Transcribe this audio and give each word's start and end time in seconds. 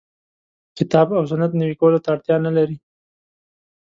کتاب 0.77 1.07
او 1.17 1.23
سنت 1.31 1.51
نوي 1.61 1.75
کولو 1.81 2.01
ته 2.03 2.07
اړتیا 2.13 2.35
نه 2.45 2.51
لري. 2.57 2.77